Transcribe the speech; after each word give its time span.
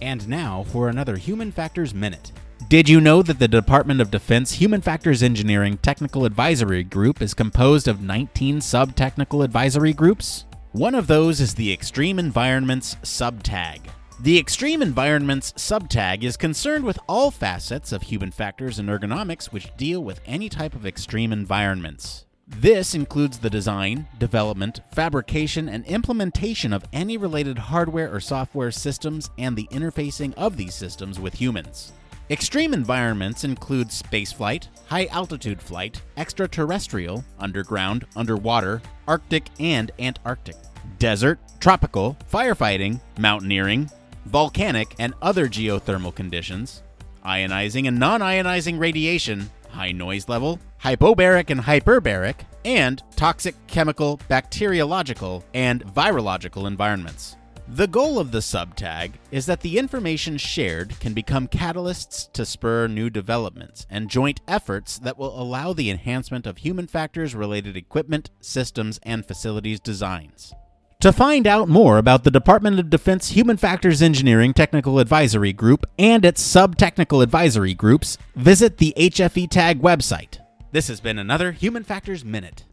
And 0.00 0.28
now 0.28 0.64
for 0.64 0.88
another 0.88 1.16
Human 1.16 1.52
Factors 1.52 1.94
Minute. 1.94 2.32
Did 2.68 2.88
you 2.88 3.00
know 3.00 3.22
that 3.22 3.38
the 3.38 3.48
Department 3.48 4.00
of 4.00 4.10
Defense 4.10 4.52
Human 4.52 4.80
Factors 4.80 5.22
Engineering 5.22 5.78
Technical 5.78 6.24
Advisory 6.24 6.84
Group 6.84 7.20
is 7.20 7.34
composed 7.34 7.88
of 7.88 8.00
19 8.02 8.60
sub 8.60 8.94
technical 8.94 9.42
advisory 9.42 9.92
groups? 9.92 10.44
One 10.72 10.94
of 10.94 11.06
those 11.08 11.40
is 11.40 11.54
the 11.54 11.72
Extreme 11.72 12.18
Environments 12.18 12.94
Subtag. 13.02 13.80
The 14.20 14.38
Extreme 14.38 14.82
Environments 14.82 15.52
Subtag 15.54 16.22
is 16.22 16.36
concerned 16.36 16.84
with 16.84 16.98
all 17.08 17.30
facets 17.30 17.90
of 17.90 18.02
human 18.02 18.30
factors 18.30 18.78
and 18.78 18.88
ergonomics 18.88 19.46
which 19.46 19.74
deal 19.76 20.04
with 20.04 20.20
any 20.26 20.48
type 20.48 20.74
of 20.74 20.86
extreme 20.86 21.32
environments. 21.32 22.26
This 22.58 22.94
includes 22.94 23.38
the 23.38 23.48
design, 23.48 24.06
development, 24.18 24.80
fabrication, 24.92 25.68
and 25.68 25.84
implementation 25.86 26.72
of 26.72 26.84
any 26.92 27.16
related 27.16 27.56
hardware 27.56 28.12
or 28.12 28.20
software 28.20 28.70
systems 28.70 29.30
and 29.38 29.56
the 29.56 29.68
interfacing 29.70 30.34
of 30.34 30.56
these 30.56 30.74
systems 30.74 31.18
with 31.18 31.34
humans. 31.34 31.92
Extreme 32.28 32.74
environments 32.74 33.44
include 33.44 33.88
spaceflight, 33.88 34.68
high 34.86 35.06
altitude 35.06 35.60
flight, 35.62 36.02
extraterrestrial, 36.16 37.24
underground, 37.38 38.04
underwater, 38.14 38.82
Arctic 39.08 39.46
and 39.58 39.90
Antarctic, 39.98 40.56
desert, 40.98 41.38
tropical, 41.60 42.16
firefighting, 42.30 43.00
mountaineering, 43.18 43.90
volcanic, 44.26 44.94
and 44.98 45.14
other 45.22 45.48
geothermal 45.48 46.14
conditions, 46.14 46.82
ionizing 47.24 47.88
and 47.88 47.98
non 47.98 48.20
ionizing 48.20 48.78
radiation, 48.78 49.50
high 49.80 49.92
noise 49.92 50.28
level, 50.28 50.58
hypobaric 50.82 51.48
and 51.48 51.58
hyperbaric, 51.58 52.34
and 52.66 53.02
toxic 53.16 53.54
chemical, 53.66 54.20
bacteriological, 54.28 55.42
and 55.54 55.82
virological 55.86 56.66
environments. 56.66 57.38
The 57.66 57.86
goal 57.86 58.18
of 58.18 58.30
the 58.30 58.40
subtag 58.40 59.12
is 59.30 59.46
that 59.46 59.60
the 59.60 59.78
information 59.78 60.36
shared 60.36 61.00
can 61.00 61.14
become 61.14 61.48
catalysts 61.48 62.30
to 62.32 62.44
spur 62.44 62.88
new 62.88 63.08
developments 63.08 63.86
and 63.88 64.10
joint 64.10 64.42
efforts 64.46 64.98
that 64.98 65.16
will 65.16 65.40
allow 65.40 65.72
the 65.72 65.88
enhancement 65.88 66.46
of 66.46 66.58
human 66.58 66.86
factors 66.86 67.34
related 67.34 67.74
equipment, 67.74 68.28
systems, 68.42 69.00
and 69.04 69.24
facilities 69.24 69.80
designs. 69.80 70.52
To 71.00 71.12
find 71.14 71.46
out 71.46 71.66
more 71.66 71.96
about 71.96 72.24
the 72.24 72.30
Department 72.30 72.78
of 72.78 72.90
Defense 72.90 73.30
Human 73.30 73.56
Factors 73.56 74.02
Engineering 74.02 74.52
Technical 74.52 74.98
Advisory 74.98 75.54
Group 75.54 75.86
and 75.98 76.26
its 76.26 76.42
sub 76.42 76.76
technical 76.76 77.22
advisory 77.22 77.72
groups, 77.72 78.18
visit 78.36 78.76
the 78.76 78.92
HFE 78.98 79.48
Tag 79.48 79.80
website. 79.80 80.40
This 80.72 80.88
has 80.88 81.00
been 81.00 81.18
another 81.18 81.52
Human 81.52 81.84
Factors 81.84 82.22
Minute. 82.22 82.64